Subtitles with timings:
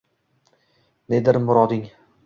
[1.13, 1.89] nedir muroding?